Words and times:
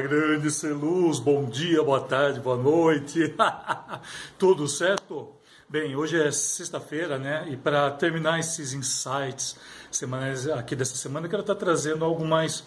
Grande 0.00 0.50
Celuz, 0.50 1.18
bom 1.18 1.44
dia, 1.44 1.82
boa 1.82 2.00
tarde, 2.00 2.40
boa 2.40 2.56
noite. 2.56 3.34
Tudo 4.38 4.66
certo? 4.66 5.28
Bem, 5.68 5.94
hoje 5.94 6.18
é 6.20 6.32
sexta-feira, 6.32 7.18
né? 7.18 7.46
E 7.50 7.56
para 7.56 7.90
terminar 7.90 8.40
esses 8.40 8.72
insights 8.72 9.56
semanais 9.90 10.48
aqui 10.48 10.74
dessa 10.74 10.96
semana, 10.96 11.26
eu 11.26 11.30
quero 11.30 11.42
estar 11.42 11.54
trazendo 11.54 12.02
algo 12.02 12.24
mais 12.24 12.64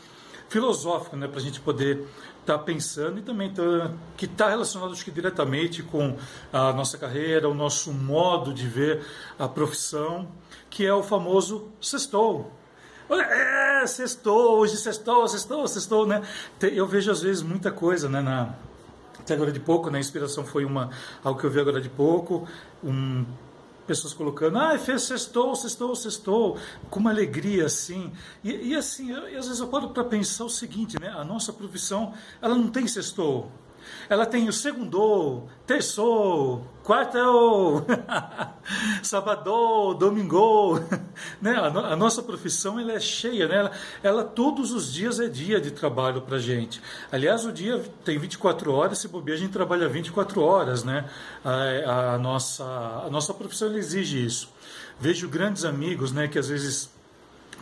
filosófico, 0.47 1.15
né? 1.15 1.27
Para 1.27 1.39
a 1.39 1.41
gente 1.41 1.59
poder 1.59 2.05
estar 2.39 2.59
pensando 2.59 3.17
e 3.17 3.23
também 3.23 3.51
tá, 3.51 3.91
que 4.15 4.25
está 4.25 4.49
relacionado 4.49 4.91
acho 4.91 5.03
que 5.03 5.11
diretamente 5.11 5.81
com 5.81 6.15
a 6.51 6.71
nossa 6.71 6.99
carreira, 6.99 7.49
o 7.49 7.53
nosso 7.55 7.91
modo 7.91 8.53
de 8.53 8.67
ver 8.67 9.03
a 9.39 9.47
profissão, 9.47 10.27
que 10.69 10.85
é 10.85 10.93
o 10.93 11.01
famoso 11.01 11.71
sextou. 11.81 12.51
É, 13.21 13.85
sextou, 13.87 14.59
hoje 14.59 14.77
sextou, 14.77 15.27
sextou, 15.27 15.67
sextou, 15.67 16.07
né? 16.07 16.21
Eu 16.61 16.87
vejo 16.87 17.11
às 17.11 17.21
vezes 17.21 17.41
muita 17.43 17.71
coisa, 17.71 18.07
né, 18.09 18.21
na, 18.21 18.53
até 19.19 19.33
agora 19.33 19.51
de 19.51 19.59
pouco, 19.59 19.89
né? 19.89 19.97
A 19.97 20.01
inspiração 20.01 20.45
foi 20.45 20.65
uma, 20.65 20.89
algo 21.23 21.39
que 21.39 21.45
eu 21.45 21.51
vi 21.51 21.59
agora 21.59 21.81
de 21.81 21.89
pouco, 21.89 22.47
um, 22.83 23.25
pessoas 23.87 24.13
colocando, 24.13 24.57
ah, 24.57 24.77
fez 24.77 25.03
sextou, 25.03 25.55
sextou, 25.55 25.95
sextou, 25.95 26.57
com 26.89 26.99
uma 26.99 27.11
alegria 27.11 27.65
assim. 27.65 28.11
E, 28.43 28.69
e 28.69 28.75
assim, 28.75 29.11
eu, 29.11 29.25
às 29.39 29.47
vezes 29.47 29.59
eu 29.59 29.67
paro 29.67 29.89
para 29.89 30.03
pensar 30.03 30.45
o 30.45 30.49
seguinte, 30.49 30.99
né? 30.99 31.09
A 31.09 31.23
nossa 31.23 31.51
profissão, 31.51 32.13
ela 32.41 32.55
não 32.55 32.69
tem 32.69 32.87
sextou. 32.87 33.51
Ela 34.09 34.25
tem 34.25 34.47
o 34.47 34.53
segundo, 34.53 35.43
terçou, 35.65 36.67
quarto, 36.83 37.85
sábado, 39.01 39.93
domingo. 39.95 40.79
Né? 41.41 41.51
A, 41.51 41.67
a, 41.67 41.95
nossa 41.95 42.23
profissão 42.23 42.79
ela 42.79 42.93
é 42.93 42.99
cheia, 42.99 43.47
né? 43.47 43.57
Ela, 43.57 43.71
ela, 44.01 44.23
todos 44.23 44.71
os 44.71 44.91
dias 44.91 45.19
é 45.19 45.27
dia 45.27 45.59
de 45.59 45.71
trabalho 45.71 46.21
para 46.21 46.37
gente. 46.39 46.81
Aliás, 47.11 47.45
o 47.45 47.51
dia 47.51 47.83
tem 48.03 48.17
24 48.17 48.71
horas, 48.71 48.99
se 48.99 49.07
bobear, 49.07 49.37
a 49.37 49.39
gente 49.41 49.51
trabalha 49.51 49.87
24 49.89 50.41
horas. 50.41 50.83
Né? 50.83 51.09
A, 51.43 52.13
a 52.13 52.17
nossa, 52.17 52.63
a 52.63 53.09
nossa 53.09 53.33
profissão 53.33 53.75
exige 53.75 54.25
isso. 54.25 54.49
Vejo 54.99 55.27
grandes 55.27 55.65
amigos 55.65 56.11
né, 56.11 56.27
que 56.27 56.39
às 56.39 56.47
vezes 56.47 56.89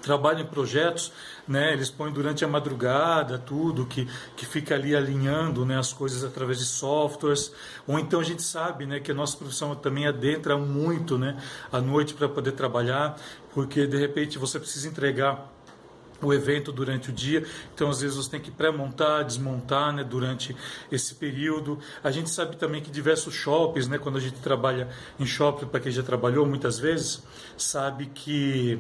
trabalham 0.02 0.41
em 0.41 0.45
projetos, 0.45 1.11
né, 1.47 1.73
eles 1.73 1.89
põem 1.89 2.11
durante 2.11 2.44
a 2.44 2.47
madrugada 2.47 3.38
tudo, 3.38 3.85
que, 3.85 4.07
que 4.35 4.45
fica 4.45 4.75
ali 4.75 4.95
alinhando 4.95 5.66
né, 5.66 5.77
as 5.77 5.94
coisas 5.94 6.23
através 6.23 6.59
de 6.59 6.66
softwares, 6.66 7.53
ou 7.88 7.99
então 7.99 8.19
a 8.19 8.23
gente 8.23 8.41
sabe 8.41 8.85
né, 8.85 8.99
que 8.99 9.11
a 9.11 9.13
nossa 9.13 9.38
profissão 9.38 9.75
também 9.75 10.07
adentra 10.07 10.57
muito 10.57 11.17
né, 11.17 11.38
à 11.72 11.79
noite 11.79 12.13
para 12.13 12.27
poder 12.27 12.53
trabalhar, 12.53 13.16
porque 13.53 13.85
de 13.85 13.97
repente 13.97 14.38
você 14.38 14.59
precisa 14.59 14.88
entregar 14.88 15.49
o 16.22 16.33
evento 16.33 16.72
durante 16.72 17.09
o 17.09 17.13
dia, 17.13 17.45
então 17.73 17.89
às 17.89 18.02
vezes 18.02 18.16
você 18.16 18.29
tem 18.29 18.39
que 18.39 18.52
pré-montar, 18.52 19.23
desmontar 19.23 19.91
né, 19.91 20.03
durante 20.03 20.55
esse 20.91 21.16
período. 21.16 21.79
A 22.03 22.11
gente 22.11 22.29
sabe 22.29 22.55
também 22.57 22.81
que 22.81 22.91
diversos 22.91 23.33
shoppings, 23.33 23.88
né, 23.88 23.97
quando 23.97 24.17
a 24.17 24.22
gente 24.22 24.39
trabalha 24.39 24.89
em 25.19 25.25
shopping, 25.25 25.66
para 25.66 25.79
quem 25.79 25.91
já 25.91 26.03
trabalhou 26.03 26.45
muitas 26.45 26.77
vezes, 26.77 27.23
sabe 27.57 28.05
que 28.07 28.79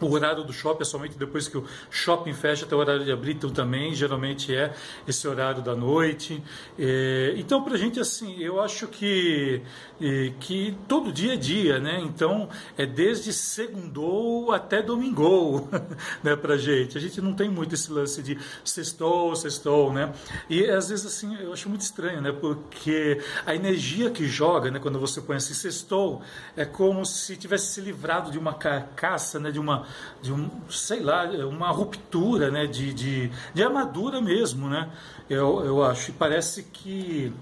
o 0.00 0.10
horário 0.12 0.44
do 0.44 0.52
shopping 0.52 0.82
é 0.82 0.84
somente 0.84 1.18
depois 1.18 1.48
que 1.48 1.58
o 1.58 1.64
shopping 1.90 2.32
fecha 2.32 2.64
até 2.64 2.74
o 2.74 2.78
horário 2.78 3.04
de 3.04 3.12
abrir, 3.12 3.32
então 3.32 3.50
também 3.50 3.94
geralmente 3.94 4.54
é 4.54 4.72
esse 5.06 5.26
horário 5.28 5.62
da 5.62 5.74
noite. 5.74 6.42
É, 6.78 7.34
então, 7.36 7.62
para 7.62 7.74
a 7.74 7.78
gente, 7.78 8.00
assim, 8.00 8.38
eu 8.38 8.60
acho 8.60 8.86
que, 8.86 9.62
é, 10.00 10.32
que 10.40 10.76
todo 10.88 11.12
dia 11.12 11.34
é 11.34 11.36
dia, 11.36 11.78
né? 11.78 12.00
Então, 12.00 12.48
é 12.76 12.86
desde 12.86 13.32
segundou 13.32 14.52
até 14.52 14.82
domingou, 14.82 15.68
né, 16.22 16.36
para 16.36 16.54
a 16.54 16.58
gente. 16.58 16.96
A 16.96 17.00
gente 17.00 17.20
não 17.20 17.34
tem 17.34 17.48
muito 17.48 17.74
esse 17.74 17.92
lance 17.92 18.22
de 18.22 18.38
sextou, 18.64 19.34
sextou, 19.36 19.92
né? 19.92 20.12
E 20.48 20.64
às 20.66 20.88
vezes, 20.88 21.06
assim, 21.06 21.36
eu 21.40 21.52
acho 21.52 21.68
muito 21.68 21.82
estranho, 21.82 22.20
né? 22.20 22.32
Porque 22.32 23.20
a 23.44 23.54
energia 23.54 24.10
que 24.10 24.26
joga, 24.26 24.70
né, 24.70 24.78
quando 24.78 24.98
você 24.98 25.20
põe 25.20 25.36
assim, 25.36 25.54
sextou, 25.54 26.22
é 26.56 26.64
como 26.64 27.04
se 27.04 27.36
tivesse 27.36 27.72
se 27.72 27.80
livrado 27.80 28.30
de 28.30 28.38
uma 28.38 28.54
carcaça, 28.54 29.38
né, 29.38 29.50
de 29.50 29.58
uma 29.58 29.86
de 30.22 30.32
um, 30.32 30.50
sei 30.70 31.00
lá, 31.00 31.24
uma 31.46 31.70
ruptura 31.70 32.50
né, 32.50 32.66
de, 32.66 32.92
de, 32.92 33.30
de 33.54 33.62
armadura 33.62 34.20
mesmo, 34.20 34.68
né? 34.68 34.90
Eu, 35.28 35.64
eu 35.64 35.84
acho. 35.84 36.10
E 36.10 36.14
parece 36.14 36.64
que 36.64 37.32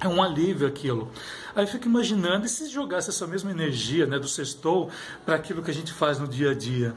é 0.00 0.08
um 0.08 0.22
alívio 0.22 0.66
aquilo. 0.66 1.10
Aí 1.54 1.64
eu 1.64 1.68
fico 1.68 1.86
imaginando, 1.86 2.46
e 2.46 2.48
se 2.48 2.68
jogasse 2.68 3.10
essa 3.10 3.26
mesma 3.26 3.50
energia 3.50 4.06
né, 4.06 4.18
do 4.18 4.28
sextou 4.28 4.90
para 5.24 5.36
aquilo 5.36 5.62
que 5.62 5.70
a 5.70 5.74
gente 5.74 5.92
faz 5.92 6.18
no 6.18 6.26
dia 6.26 6.50
a 6.50 6.54
dia? 6.54 6.94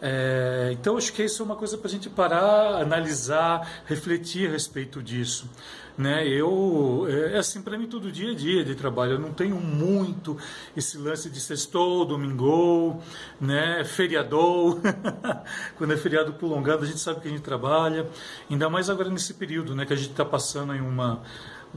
É, 0.00 0.70
então 0.72 0.96
acho 0.96 1.12
que 1.12 1.24
isso 1.24 1.42
é 1.42 1.44
uma 1.44 1.56
coisa 1.56 1.76
para 1.76 1.88
a 1.88 1.90
gente 1.90 2.08
parar, 2.08 2.80
analisar, 2.80 3.82
refletir 3.86 4.48
a 4.48 4.52
respeito 4.52 5.02
disso. 5.02 5.48
Né? 5.96 6.28
Eu, 6.28 7.06
é, 7.10 7.34
é 7.34 7.38
assim, 7.38 7.60
para 7.60 7.76
mim 7.76 7.88
todo 7.88 8.12
dia 8.12 8.30
é 8.30 8.34
dia 8.34 8.64
de 8.64 8.76
trabalho, 8.76 9.14
eu 9.14 9.18
não 9.18 9.32
tenho 9.32 9.56
muito 9.56 10.38
esse 10.76 10.96
lance 10.96 11.28
de 11.28 11.40
sextou, 11.40 12.04
domingo, 12.04 13.02
né? 13.40 13.82
feriadou, 13.84 14.80
quando 15.76 15.92
é 15.92 15.96
feriado 15.96 16.32
prolongado 16.34 16.84
a 16.84 16.86
gente 16.86 17.00
sabe 17.00 17.20
que 17.20 17.26
a 17.26 17.30
gente 17.32 17.42
trabalha, 17.42 18.06
ainda 18.48 18.70
mais 18.70 18.88
agora 18.88 19.10
nesse 19.10 19.34
período 19.34 19.74
né, 19.74 19.84
que 19.84 19.92
a 19.92 19.96
gente 19.96 20.10
está 20.10 20.24
passando 20.24 20.72
em 20.72 20.80
uma 20.80 21.20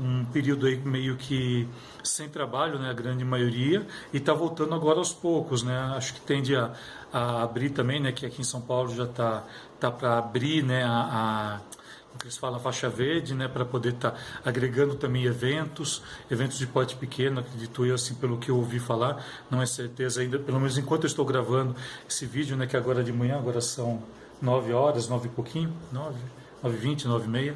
um 0.02 0.26
período 0.26 0.66
aí 0.66 0.78
meio 0.78 1.16
que 1.16 1.68
sem 2.04 2.28
trabalho, 2.28 2.80
né, 2.80 2.90
a 2.90 2.94
grande 2.94 3.24
maioria, 3.24 3.86
e 4.12 4.18
está 4.18 4.34
voltando 4.34 4.74
agora 4.74 4.98
aos 4.98 5.14
poucos, 5.14 5.62
né, 5.62 5.78
acho 5.96 6.16
que 6.16 6.22
tende 6.22 6.56
a, 6.56 6.74
a 7.14 7.44
abrir 7.44 7.70
também, 7.70 8.00
né, 8.00 8.12
que 8.12 8.26
aqui 8.26 8.42
em 8.42 8.44
São 8.44 8.60
Paulo 8.60 8.94
já 8.94 9.04
está 9.04 9.42
tá, 9.42 9.46
tá 9.80 9.92
para 9.92 10.18
abrir, 10.18 10.64
né, 10.64 10.84
a, 10.84 11.60
a 11.60 11.82
eles 12.24 12.38
falam 12.38 12.60
faixa 12.60 12.90
verde, 12.90 13.34
né, 13.34 13.48
para 13.48 13.64
poder 13.64 13.94
estar 13.94 14.12
tá 14.12 14.18
agregando 14.44 14.96
também 14.96 15.24
eventos, 15.24 16.04
eventos 16.30 16.58
de 16.58 16.68
porte 16.68 16.96
pequeno, 16.96 17.40
acredito 17.40 17.86
eu, 17.86 17.96
assim, 17.96 18.16
pelo 18.16 18.38
que 18.38 18.50
eu 18.50 18.58
ouvi 18.58 18.80
falar, 18.80 19.24
não 19.50 19.62
é 19.62 19.66
certeza 19.66 20.22
ainda, 20.22 20.38
pelo 20.38 20.60
menos 20.60 20.78
enquanto 20.78 21.04
eu 21.04 21.08
estou 21.08 21.26
gravando 21.26 21.76
esse 22.10 22.26
vídeo, 22.26 22.58
né, 22.58 22.66
que 22.68 22.76
agora 22.76 23.04
de 23.04 23.14
manhã, 23.14 23.38
agora 23.38 23.62
são 23.62 24.04
nove 24.42 24.74
horas, 24.74 25.08
nove 25.08 25.28
e 25.28 25.32
pouquinho, 25.32 25.72
nove, 25.92 26.20
nove 26.62 26.78
e 26.78 26.80
vinte, 26.80 27.08
nove 27.08 27.26
e 27.26 27.30
meia, 27.30 27.56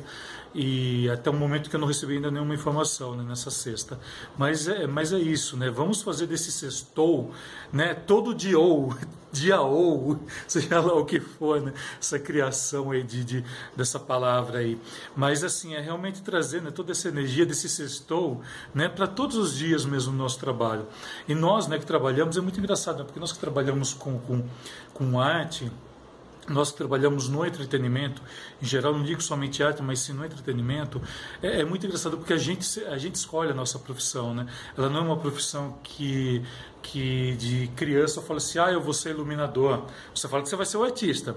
e 0.58 1.10
até 1.10 1.30
o 1.30 1.34
momento 1.34 1.70
que 1.70 1.76
eu 1.76 1.80
não 1.80 1.88
recebi 1.88 2.14
ainda 2.14 2.32
nenhuma 2.32 2.54
informação 2.54 3.14
né, 3.14 3.26
nessa 3.28 3.52
sexta. 3.52 4.00
Mas 4.38 4.70
é, 4.70 4.88
mas 4.88 5.12
é 5.12 5.20
isso, 5.20 5.58
né? 5.58 5.70
Vamos 5.70 6.02
fazer 6.02 6.28
desse 6.28 6.50
sextou, 6.50 7.34
né? 7.74 7.94
Todo 7.94 8.34
dia 8.34 8.58
ou, 8.58 8.96
dia 9.34 9.60
ou, 9.60 10.18
seja 10.48 10.80
lá 10.80 10.94
o 10.94 11.04
que 11.04 11.20
for, 11.20 11.62
né? 11.62 11.74
Essa 12.00 12.18
criação 12.18 12.92
aí 12.92 13.04
de, 13.04 13.26
de, 13.26 13.46
dessa 13.76 14.00
palavra 14.00 14.60
aí. 14.60 14.80
Mas 15.14 15.44
assim, 15.44 15.76
é 15.76 15.82
realmente 15.82 16.22
trazer 16.22 16.62
né, 16.62 16.72
toda 16.72 16.94
essa 16.94 17.10
energia 17.10 17.46
desse 17.46 17.68
sextou, 17.68 18.42
né? 18.74 18.88
Para 18.88 19.08
todos 19.08 19.36
os 19.36 19.58
dias 19.58 19.84
mesmo 19.84 20.14
no 20.14 20.20
nosso 20.20 20.40
trabalho. 20.40 20.88
E 21.28 21.36
nós, 21.36 21.68
né, 21.68 21.78
que 21.78 21.86
trabalhamos, 21.86 22.38
é 22.38 22.42
muito 22.42 22.60
engraçado, 22.60 23.00
né, 23.00 23.04
porque 23.04 23.20
nós 23.20 23.34
que 23.34 23.40
trabalhamos 23.40 23.94
com, 23.94 24.18
com, 24.20 24.42
com 24.94 25.20
arte, 25.20 25.70
nós 26.48 26.72
que 26.72 26.78
trabalhamos 26.78 27.28
no 27.28 27.46
entretenimento, 27.46 28.22
em 28.62 28.66
geral, 28.66 28.94
não 28.94 29.04
digo 29.04 29.22
somente 29.22 29.64
arte, 29.64 29.82
mas 29.82 30.00
sim 30.00 30.14
no 30.14 30.26
entretenimento, 30.26 31.02
é, 31.42 31.62
é, 31.62 31.66
muito 31.66 31.86
engraçado 31.86 32.18
porque 32.18 32.34
a 32.34 32.38
gente, 32.38 32.80
a 32.86 32.98
gente 32.98 33.16
escolhe 33.16 33.52
a 33.52 33.54
nossa 33.54 33.80
profissão, 33.80 34.34
né? 34.34 34.48
Ela 34.78 34.90
não 34.90 35.00
é 35.00 35.02
uma 35.02 35.18
profissão 35.18 35.78
que, 35.84 36.44
que 36.82 37.36
de 37.38 37.68
criança 37.76 38.22
fala 38.22 38.38
assim, 38.38 38.60
ah, 38.60 38.72
eu 38.72 38.82
vou 38.82 38.94
ser 38.94 39.12
iluminador. 39.12 39.86
Você 40.14 40.28
fala 40.28 40.44
que 40.44 40.50
você 40.50 40.56
vai 40.56 40.66
ser 40.66 40.78
o 40.78 40.84
artista. 40.84 41.36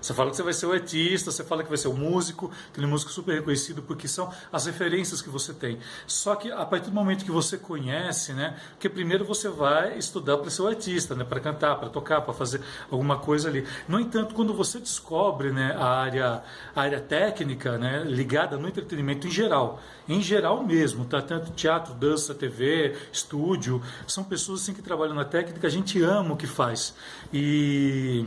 Você 0.00 0.14
fala 0.14 0.30
que 0.30 0.36
você 0.36 0.42
vai 0.42 0.52
ser 0.52 0.66
o 0.66 0.72
artista, 0.72 1.30
você 1.30 1.44
fala 1.44 1.62
que 1.62 1.68
vai 1.68 1.78
ser 1.78 1.88
o 1.88 1.94
músico, 1.94 2.50
aquele 2.70 2.86
músico 2.86 3.10
super 3.10 3.34
reconhecido, 3.34 3.82
porque 3.82 4.08
são 4.08 4.32
as 4.52 4.66
referências 4.66 5.20
que 5.22 5.28
você 5.28 5.52
tem. 5.52 5.78
Só 6.06 6.34
que 6.34 6.50
a 6.50 6.64
partir 6.64 6.90
do 6.90 6.94
momento 6.94 7.24
que 7.24 7.30
você 7.30 7.56
conhece, 7.58 8.32
né, 8.32 8.58
porque 8.70 8.88
primeiro 8.88 9.24
você 9.24 9.48
vai 9.48 9.98
estudar 9.98 10.38
para 10.38 10.50
ser 10.50 10.62
o 10.62 10.68
artista, 10.68 11.14
né, 11.14 11.24
para 11.24 11.40
cantar, 11.40 11.76
para 11.76 11.88
tocar, 11.88 12.20
para 12.20 12.34
fazer 12.34 12.60
alguma 12.90 13.18
coisa 13.18 13.48
ali. 13.48 13.66
No 13.88 13.98
entanto, 14.00 14.34
quando 14.34 14.54
você 14.54 14.78
descobre, 14.78 15.50
né, 15.50 15.74
a 15.78 15.86
área, 15.86 16.42
a 16.74 16.80
área 16.80 17.00
técnica, 17.00 17.78
né, 17.78 18.04
ligada 18.04 18.56
no 18.56 18.68
entretenimento 18.68 19.26
em 19.26 19.30
geral, 19.30 19.80
em 20.08 20.20
geral 20.20 20.62
mesmo, 20.62 21.04
tá? 21.04 21.22
Tanto 21.22 21.52
teatro, 21.52 21.94
dança, 21.94 22.34
TV, 22.34 22.96
estúdio, 23.12 23.82
são 24.06 24.24
pessoas 24.24 24.62
assim 24.62 24.74
que 24.74 24.82
trabalham 24.82 25.14
na 25.14 25.24
técnica, 25.24 25.66
a 25.66 25.70
gente 25.70 26.02
ama 26.02 26.34
o 26.34 26.36
que 26.36 26.46
faz. 26.46 26.94
E 27.32 28.26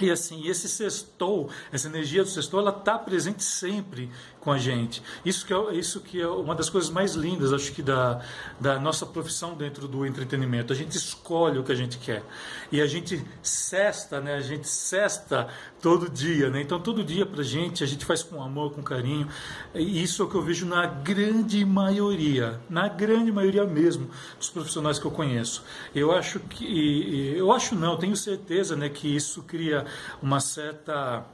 e 0.00 0.10
assim, 0.10 0.46
esse 0.48 0.68
sextou, 0.68 1.50
essa 1.72 1.88
energia 1.88 2.22
do 2.22 2.28
sextou, 2.28 2.60
ela 2.60 2.70
está 2.70 2.98
presente 2.98 3.42
sempre 3.44 4.10
com 4.44 4.52
a 4.52 4.58
gente. 4.58 5.02
Isso 5.24 5.46
que, 5.46 5.52
é, 5.52 5.74
isso 5.74 6.00
que 6.00 6.20
é 6.20 6.28
uma 6.28 6.54
das 6.54 6.68
coisas 6.68 6.90
mais 6.90 7.14
lindas, 7.14 7.52
acho 7.52 7.72
que, 7.72 7.82
da, 7.82 8.20
da 8.60 8.78
nossa 8.78 9.06
profissão 9.06 9.54
dentro 9.54 9.88
do 9.88 10.04
entretenimento. 10.04 10.72
A 10.72 10.76
gente 10.76 10.96
escolhe 10.96 11.58
o 11.58 11.64
que 11.64 11.72
a 11.72 11.74
gente 11.74 11.96
quer. 11.98 12.22
E 12.70 12.80
a 12.80 12.86
gente 12.86 13.24
cesta, 13.42 14.20
né? 14.20 14.34
A 14.34 14.40
gente 14.40 14.68
cesta 14.68 15.48
todo 15.80 16.08
dia, 16.08 16.50
né? 16.50 16.60
Então, 16.60 16.78
todo 16.78 17.02
dia 17.02 17.24
pra 17.24 17.42
gente, 17.42 17.82
a 17.82 17.86
gente 17.86 18.04
faz 18.04 18.22
com 18.22 18.42
amor, 18.42 18.72
com 18.72 18.82
carinho. 18.82 19.26
E 19.74 20.02
isso 20.02 20.22
é 20.22 20.26
o 20.26 20.28
que 20.28 20.34
eu 20.34 20.42
vejo 20.42 20.66
na 20.66 20.86
grande 20.86 21.64
maioria, 21.64 22.60
na 22.68 22.86
grande 22.86 23.32
maioria 23.32 23.64
mesmo 23.64 24.10
dos 24.38 24.50
profissionais 24.50 24.98
que 24.98 25.06
eu 25.06 25.10
conheço. 25.10 25.64
Eu 25.94 26.12
acho 26.12 26.38
que, 26.40 27.34
eu 27.36 27.50
acho 27.50 27.74
não, 27.74 27.96
tenho 27.96 28.16
certeza, 28.16 28.76
né, 28.76 28.88
que 28.88 29.08
isso 29.08 29.42
cria 29.42 29.86
uma 30.22 30.40
certa 30.40 31.24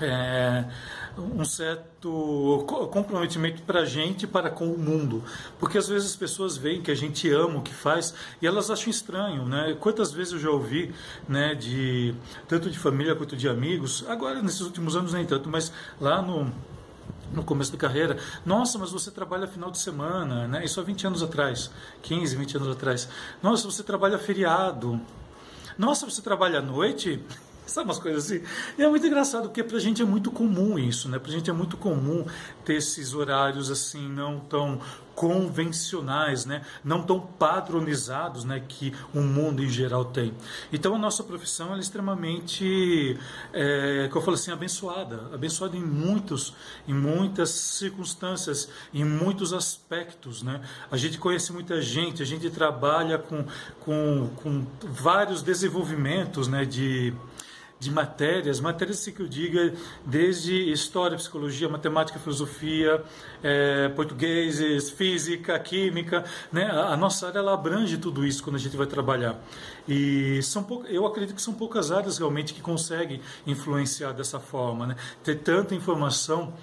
é, 0.00 0.64
um 1.16 1.44
certo 1.44 2.64
comprometimento 2.92 3.62
para 3.62 3.80
a 3.80 3.84
gente 3.84 4.26
para 4.26 4.50
com 4.50 4.66
o 4.66 4.78
mundo. 4.78 5.22
Porque 5.58 5.78
às 5.78 5.88
vezes 5.88 6.10
as 6.10 6.16
pessoas 6.16 6.56
veem 6.56 6.82
que 6.82 6.90
a 6.90 6.94
gente 6.94 7.30
ama 7.30 7.58
o 7.58 7.62
que 7.62 7.72
faz 7.72 8.14
e 8.42 8.46
elas 8.46 8.70
acham 8.70 8.90
estranho. 8.90 9.44
Né? 9.46 9.76
Quantas 9.78 10.12
vezes 10.12 10.32
eu 10.32 10.38
já 10.38 10.50
ouvi, 10.50 10.94
né, 11.28 11.54
de, 11.54 12.14
tanto 12.48 12.70
de 12.70 12.78
família 12.78 13.14
quanto 13.14 13.36
de 13.36 13.48
amigos, 13.48 14.04
agora 14.08 14.42
nesses 14.42 14.60
últimos 14.60 14.96
anos 14.96 15.12
nem 15.12 15.24
tanto, 15.24 15.48
mas 15.48 15.72
lá 16.00 16.20
no 16.20 16.52
no 17.32 17.42
começo 17.42 17.72
da 17.72 17.78
carreira, 17.78 18.16
nossa, 18.46 18.78
mas 18.78 18.92
você 18.92 19.10
trabalha 19.10 19.48
final 19.48 19.68
de 19.68 19.78
semana, 19.78 20.46
né? 20.46 20.64
Isso 20.64 20.78
há 20.78 20.84
20 20.84 21.08
anos 21.08 21.22
atrás, 21.22 21.68
15, 22.02 22.36
20 22.36 22.56
anos 22.58 22.68
atrás. 22.68 23.08
Nossa, 23.42 23.64
você 23.64 23.82
trabalha 23.82 24.18
feriado. 24.18 25.00
Nossa, 25.76 26.08
você 26.08 26.22
trabalha 26.22 26.60
à 26.60 26.62
noite? 26.62 27.20
Sabe 27.66 27.88
umas 27.88 27.98
coisas 27.98 28.26
assim? 28.26 28.44
E 28.78 28.82
é 28.82 28.88
muito 28.88 29.06
engraçado, 29.06 29.44
porque 29.44 29.62
pra 29.62 29.78
gente 29.78 30.02
é 30.02 30.04
muito 30.04 30.30
comum 30.30 30.78
isso, 30.78 31.08
né? 31.08 31.18
Pra 31.18 31.30
gente 31.30 31.48
é 31.48 31.52
muito 31.52 31.76
comum 31.76 32.26
ter 32.64 32.74
esses 32.74 33.14
horários 33.14 33.70
assim, 33.70 34.06
não 34.06 34.38
tão 34.38 34.80
convencionais, 35.14 36.44
né? 36.44 36.62
Não 36.82 37.02
tão 37.02 37.20
padronizados, 37.20 38.44
né? 38.44 38.62
Que 38.68 38.92
o 39.14 39.20
mundo 39.20 39.62
em 39.62 39.68
geral 39.68 40.04
tem. 40.04 40.34
Então 40.72 40.94
a 40.94 40.98
nossa 40.98 41.22
profissão 41.22 41.74
é 41.74 41.78
extremamente, 41.78 43.18
é, 43.52 44.08
que 44.10 44.16
eu 44.16 44.20
falo 44.20 44.34
assim, 44.34 44.50
abençoada. 44.50 45.30
Abençoada 45.32 45.76
em 45.76 45.82
muitos, 45.82 46.54
em 46.86 46.92
muitas 46.94 47.50
circunstâncias, 47.50 48.68
em 48.92 49.04
muitos 49.04 49.52
aspectos, 49.52 50.42
né? 50.42 50.60
A 50.90 50.96
gente 50.96 51.16
conhece 51.18 51.52
muita 51.52 51.80
gente, 51.80 52.22
a 52.22 52.26
gente 52.26 52.50
trabalha 52.50 53.18
com, 53.18 53.44
com, 53.80 54.28
com 54.36 54.66
vários 54.82 55.40
desenvolvimentos, 55.42 56.48
né? 56.48 56.64
De 56.64 57.14
de 57.84 57.90
matérias, 57.90 58.60
matérias 58.60 59.04
que 59.04 59.20
eu 59.20 59.28
diga, 59.28 59.74
desde 60.04 60.72
história, 60.72 61.16
psicologia, 61.16 61.68
matemática, 61.68 62.18
filosofia, 62.18 63.02
é, 63.42 63.90
português, 63.90 64.90
física, 64.90 65.58
química, 65.58 66.24
né? 66.50 66.70
A, 66.70 66.96
nossa 66.96 67.26
área 67.26 67.38
ela 67.38 67.52
abrange 67.52 67.98
tudo 67.98 68.26
isso 68.26 68.42
quando 68.42 68.56
a 68.56 68.58
gente 68.58 68.76
vai 68.76 68.86
trabalhar. 68.86 69.38
E 69.86 70.42
são 70.42 70.66
eu 70.88 71.06
acredito 71.06 71.34
que 71.34 71.42
são 71.42 71.52
poucas 71.52 71.92
áreas 71.92 72.16
realmente 72.16 72.54
que 72.54 72.62
conseguem 72.62 73.20
influenciar 73.46 74.12
dessa 74.12 74.40
forma, 74.40 74.86
né? 74.86 74.96
Ter 75.22 75.36
tanta 75.36 75.74
informação 75.74 76.54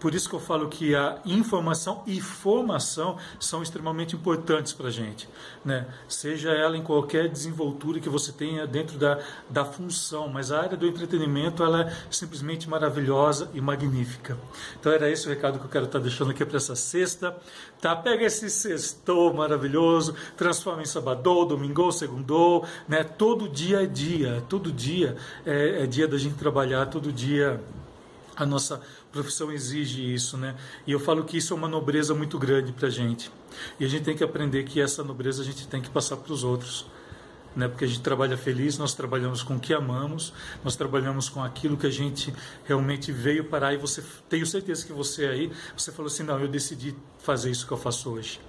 por 0.00 0.14
isso 0.14 0.28
que 0.28 0.34
eu 0.34 0.40
falo 0.40 0.68
que 0.68 0.94
a 0.94 1.18
informação 1.24 2.02
e 2.06 2.20
formação 2.20 3.16
são 3.38 3.62
extremamente 3.62 4.14
importantes 4.14 4.72
para 4.72 4.88
a 4.88 4.90
gente. 4.90 5.28
Né? 5.64 5.86
Seja 6.08 6.50
ela 6.50 6.76
em 6.76 6.82
qualquer 6.82 7.28
desenvoltura 7.28 8.00
que 8.00 8.08
você 8.08 8.32
tenha 8.32 8.66
dentro 8.66 8.98
da, 8.98 9.18
da 9.48 9.64
função, 9.64 10.28
mas 10.28 10.52
a 10.52 10.60
área 10.60 10.76
do 10.76 10.86
entretenimento 10.86 11.62
ela 11.62 11.82
é 11.82 11.96
simplesmente 12.10 12.68
maravilhosa 12.68 13.50
e 13.54 13.60
magnífica. 13.60 14.38
Então 14.78 14.92
era 14.92 15.10
esse 15.10 15.26
o 15.26 15.30
recado 15.30 15.58
que 15.58 15.64
eu 15.64 15.70
quero 15.70 15.84
estar 15.86 15.98
tá 15.98 16.02
deixando 16.02 16.30
aqui 16.30 16.44
para 16.44 16.56
essa 16.56 16.76
sexta. 16.76 17.36
Tá? 17.80 17.94
Pega 17.94 18.24
esse 18.24 18.48
sextou 18.50 19.32
maravilhoso, 19.32 20.14
transforma 20.36 20.82
em 20.82 20.86
sabadão, 20.86 21.46
domingo, 21.46 21.90
segundo, 21.92 22.64
né? 22.88 23.04
todo 23.04 23.48
dia 23.48 23.82
é 23.82 23.86
dia, 23.86 24.42
todo 24.48 24.72
dia 24.72 25.16
é, 25.44 25.84
é 25.84 25.86
dia 25.86 26.06
da 26.06 26.18
gente 26.18 26.34
trabalhar, 26.34 26.86
todo 26.86 27.12
dia 27.12 27.60
a 28.38 28.46
nossa 28.46 28.80
profissão 29.10 29.50
exige 29.50 30.14
isso, 30.14 30.36
né? 30.36 30.54
E 30.86 30.92
eu 30.92 31.00
falo 31.00 31.24
que 31.24 31.36
isso 31.36 31.52
é 31.52 31.56
uma 31.56 31.68
nobreza 31.68 32.14
muito 32.14 32.38
grande 32.38 32.72
para 32.72 32.86
a 32.86 32.90
gente. 32.90 33.30
E 33.80 33.84
a 33.84 33.88
gente 33.88 34.04
tem 34.04 34.16
que 34.16 34.22
aprender 34.22 34.62
que 34.64 34.80
essa 34.80 35.02
nobreza 35.02 35.42
a 35.42 35.44
gente 35.44 35.66
tem 35.66 35.82
que 35.82 35.90
passar 35.90 36.16
para 36.16 36.32
os 36.32 36.44
outros. 36.44 36.86
Né? 37.56 37.66
Porque 37.66 37.84
a 37.84 37.88
gente 37.88 38.00
trabalha 38.00 38.36
feliz, 38.36 38.78
nós 38.78 38.94
trabalhamos 38.94 39.42
com 39.42 39.56
o 39.56 39.60
que 39.60 39.74
amamos, 39.74 40.32
nós 40.62 40.76
trabalhamos 40.76 41.28
com 41.28 41.42
aquilo 41.42 41.76
que 41.76 41.86
a 41.86 41.90
gente 41.90 42.32
realmente 42.64 43.10
veio 43.10 43.44
parar. 43.44 43.74
E 43.74 43.76
você, 43.76 44.04
tenho 44.28 44.46
certeza 44.46 44.86
que 44.86 44.92
você 44.92 45.26
aí, 45.26 45.52
você 45.76 45.90
falou 45.90 46.06
assim: 46.06 46.22
não, 46.22 46.38
eu 46.38 46.46
decidi 46.46 46.94
fazer 47.18 47.50
isso 47.50 47.66
que 47.66 47.72
eu 47.72 47.78
faço 47.78 48.10
hoje. 48.10 48.40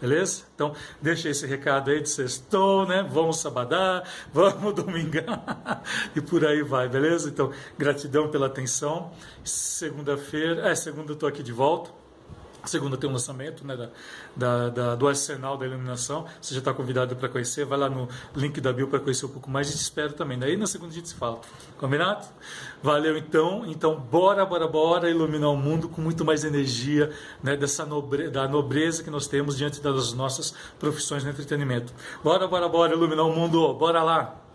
Beleza? 0.00 0.44
Então, 0.54 0.74
deixa 1.00 1.28
esse 1.28 1.46
recado 1.46 1.90
aí 1.90 2.00
de 2.00 2.08
sextou, 2.08 2.86
né? 2.86 3.06
Vamos 3.10 3.38
sabadar, 3.38 4.02
vamos 4.32 4.74
domingar 4.74 5.82
e 6.14 6.20
por 6.20 6.44
aí 6.44 6.62
vai, 6.62 6.88
beleza? 6.88 7.28
Então, 7.28 7.52
gratidão 7.78 8.30
pela 8.30 8.46
atenção. 8.46 9.10
Segunda-feira, 9.42 10.68
é, 10.68 10.74
segunda 10.74 11.12
eu 11.12 11.14
estou 11.14 11.28
aqui 11.28 11.42
de 11.42 11.52
volta. 11.52 12.05
Segunda 12.70 12.96
tem 12.96 13.08
um 13.08 13.12
lançamento 13.12 13.66
né, 13.66 13.76
da, 13.76 13.90
da, 14.36 14.68
da, 14.68 14.94
do 14.94 15.08
Arsenal 15.08 15.56
da 15.56 15.66
Iluminação. 15.66 16.26
Você 16.40 16.54
já 16.54 16.60
está 16.60 16.74
convidado 16.74 17.16
para 17.16 17.28
conhecer. 17.28 17.64
Vai 17.64 17.78
lá 17.78 17.88
no 17.88 18.08
link 18.34 18.60
da 18.60 18.72
bio 18.72 18.88
para 18.88 19.00
conhecer 19.00 19.26
um 19.26 19.30
pouco 19.30 19.50
mais. 19.50 19.68
E 19.70 19.72
te 19.72 19.80
espero 19.80 20.12
também. 20.12 20.38
Daí 20.38 20.56
na 20.56 20.66
segunda 20.66 20.92
a 20.92 20.94
gente 20.94 21.08
se 21.08 21.14
fala. 21.14 21.40
Combinado? 21.78 22.26
Valeu 22.82 23.16
então. 23.16 23.64
Então, 23.66 23.98
bora, 23.98 24.44
bora, 24.44 24.66
bora 24.66 25.10
iluminar 25.10 25.50
o 25.50 25.56
mundo 25.56 25.88
com 25.88 26.00
muito 26.00 26.24
mais 26.24 26.44
energia 26.44 27.12
né, 27.42 27.56
dessa 27.56 27.84
nobre, 27.84 28.28
da 28.30 28.46
nobreza 28.48 29.02
que 29.02 29.10
nós 29.10 29.26
temos 29.26 29.56
diante 29.56 29.80
das 29.80 30.12
nossas 30.12 30.54
profissões 30.78 31.24
no 31.24 31.30
entretenimento. 31.30 31.92
Bora, 32.22 32.46
bora, 32.46 32.68
bora 32.68 32.92
iluminar 32.94 33.26
o 33.26 33.32
mundo. 33.32 33.74
Bora 33.74 34.02
lá! 34.02 34.45